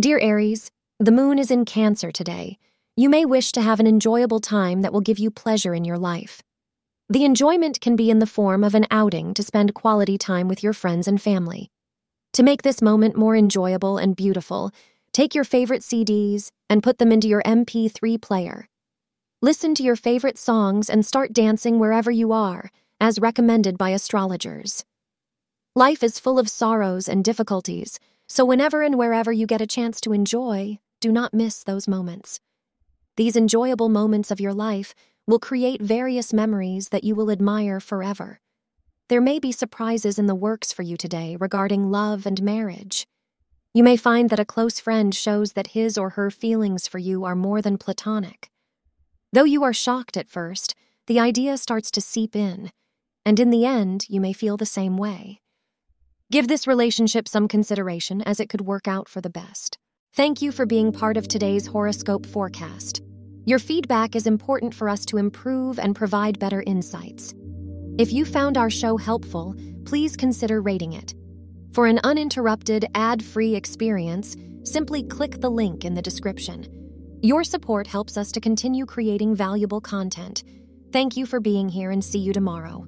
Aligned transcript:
Dear 0.00 0.18
Aries, 0.20 0.70
the 0.98 1.12
moon 1.12 1.38
is 1.38 1.50
in 1.50 1.66
Cancer 1.66 2.10
today. 2.10 2.56
You 2.96 3.10
may 3.10 3.26
wish 3.26 3.52
to 3.52 3.60
have 3.60 3.78
an 3.78 3.86
enjoyable 3.86 4.40
time 4.40 4.80
that 4.80 4.90
will 4.90 5.02
give 5.02 5.18
you 5.18 5.30
pleasure 5.30 5.74
in 5.74 5.84
your 5.84 5.98
life. 5.98 6.42
The 7.10 7.26
enjoyment 7.26 7.78
can 7.82 7.94
be 7.94 8.08
in 8.08 8.18
the 8.18 8.26
form 8.26 8.64
of 8.64 8.74
an 8.74 8.86
outing 8.90 9.34
to 9.34 9.42
spend 9.42 9.74
quality 9.74 10.16
time 10.16 10.48
with 10.48 10.62
your 10.62 10.72
friends 10.72 11.06
and 11.06 11.20
family. 11.20 11.70
To 12.32 12.42
make 12.42 12.62
this 12.62 12.80
moment 12.80 13.16
more 13.16 13.36
enjoyable 13.36 13.98
and 13.98 14.16
beautiful, 14.16 14.70
take 15.12 15.34
your 15.34 15.44
favorite 15.44 15.82
CDs 15.82 16.52
and 16.70 16.82
put 16.82 16.96
them 16.96 17.12
into 17.12 17.28
your 17.28 17.42
MP3 17.42 18.18
player. 18.18 18.70
Listen 19.42 19.74
to 19.74 19.82
your 19.82 19.96
favorite 19.96 20.38
songs 20.38 20.88
and 20.88 21.04
start 21.04 21.34
dancing 21.34 21.78
wherever 21.78 22.10
you 22.10 22.32
are, 22.32 22.70
as 22.98 23.18
recommended 23.18 23.76
by 23.76 23.90
astrologers. 23.90 24.86
Life 25.74 26.02
is 26.02 26.20
full 26.20 26.38
of 26.38 26.50
sorrows 26.50 27.08
and 27.08 27.24
difficulties, 27.24 27.98
so 28.28 28.44
whenever 28.44 28.82
and 28.82 28.98
wherever 28.98 29.32
you 29.32 29.46
get 29.46 29.62
a 29.62 29.66
chance 29.66 30.02
to 30.02 30.12
enjoy, 30.12 30.78
do 31.00 31.10
not 31.10 31.32
miss 31.32 31.64
those 31.64 31.88
moments. 31.88 32.40
These 33.16 33.36
enjoyable 33.36 33.88
moments 33.88 34.30
of 34.30 34.38
your 34.38 34.52
life 34.52 34.94
will 35.26 35.38
create 35.38 35.80
various 35.80 36.30
memories 36.30 36.90
that 36.90 37.04
you 37.04 37.14
will 37.14 37.30
admire 37.30 37.80
forever. 37.80 38.38
There 39.08 39.22
may 39.22 39.38
be 39.38 39.50
surprises 39.50 40.18
in 40.18 40.26
the 40.26 40.34
works 40.34 40.74
for 40.74 40.82
you 40.82 40.98
today 40.98 41.36
regarding 41.40 41.90
love 41.90 42.26
and 42.26 42.42
marriage. 42.42 43.06
You 43.72 43.82
may 43.82 43.96
find 43.96 44.28
that 44.28 44.38
a 44.38 44.44
close 44.44 44.78
friend 44.78 45.14
shows 45.14 45.54
that 45.54 45.68
his 45.68 45.96
or 45.96 46.10
her 46.10 46.30
feelings 46.30 46.86
for 46.86 46.98
you 46.98 47.24
are 47.24 47.34
more 47.34 47.62
than 47.62 47.78
platonic. 47.78 48.50
Though 49.32 49.44
you 49.44 49.62
are 49.62 49.72
shocked 49.72 50.18
at 50.18 50.28
first, 50.28 50.74
the 51.06 51.18
idea 51.18 51.56
starts 51.56 51.90
to 51.92 52.02
seep 52.02 52.36
in, 52.36 52.70
and 53.24 53.40
in 53.40 53.48
the 53.48 53.64
end, 53.64 54.04
you 54.10 54.20
may 54.20 54.34
feel 54.34 54.58
the 54.58 54.66
same 54.66 54.98
way. 54.98 55.41
Give 56.32 56.48
this 56.48 56.66
relationship 56.66 57.28
some 57.28 57.46
consideration 57.46 58.22
as 58.22 58.40
it 58.40 58.48
could 58.48 58.62
work 58.62 58.88
out 58.88 59.06
for 59.06 59.20
the 59.20 59.28
best. 59.28 59.76
Thank 60.14 60.40
you 60.40 60.50
for 60.50 60.64
being 60.64 60.90
part 60.90 61.18
of 61.18 61.28
today's 61.28 61.66
horoscope 61.66 62.24
forecast. 62.24 63.02
Your 63.44 63.58
feedback 63.58 64.16
is 64.16 64.26
important 64.26 64.74
for 64.74 64.88
us 64.88 65.04
to 65.06 65.18
improve 65.18 65.78
and 65.78 65.94
provide 65.94 66.38
better 66.38 66.62
insights. 66.66 67.34
If 67.98 68.14
you 68.14 68.24
found 68.24 68.56
our 68.56 68.70
show 68.70 68.96
helpful, 68.96 69.54
please 69.84 70.16
consider 70.16 70.62
rating 70.62 70.94
it. 70.94 71.12
For 71.74 71.84
an 71.84 72.00
uninterrupted, 72.02 72.86
ad 72.94 73.22
free 73.22 73.54
experience, 73.54 74.34
simply 74.64 75.02
click 75.02 75.42
the 75.42 75.50
link 75.50 75.84
in 75.84 75.92
the 75.92 76.00
description. 76.00 76.64
Your 77.20 77.44
support 77.44 77.86
helps 77.86 78.16
us 78.16 78.32
to 78.32 78.40
continue 78.40 78.86
creating 78.86 79.36
valuable 79.36 79.82
content. 79.82 80.44
Thank 80.92 81.14
you 81.14 81.26
for 81.26 81.40
being 81.40 81.68
here 81.68 81.90
and 81.90 82.02
see 82.02 82.20
you 82.20 82.32
tomorrow. 82.32 82.86